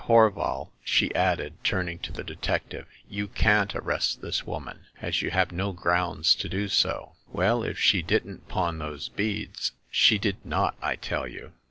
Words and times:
Horval," 0.07 0.69
she 0.83 1.13
added, 1.13 1.63
turning 1.63 1.99
to 1.99 2.11
the 2.11 2.23
detective," 2.23 2.87
you 3.17 3.27
can't 3.27 3.75
arrest 3.75 4.23
this 4.23 4.47
woman, 4.47 4.87
as 4.99 5.21
you 5.21 5.29
have 5.29 5.51
no 5.51 5.73
grounds 5.73 6.33
to 6.37 6.49
do 6.49 6.69
so/* 6.69 7.11
Well, 7.27 7.61
if 7.61 7.77
she 7.77 8.01
didn't 8.01 8.47
pawn 8.47 8.79
those 8.79 9.09
beads 9.09 9.73
*''' 9.79 9.85
She 10.01 10.17
did 10.17 10.43
not, 10.43 10.75
I 10.81 10.95
tell 10.95 11.27
you." 11.27 11.51